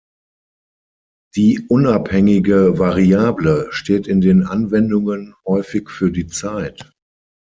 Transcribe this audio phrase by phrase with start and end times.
[1.35, 6.89] Die unabhängige Variable steht in den Anwendungen häufig für die Zeit.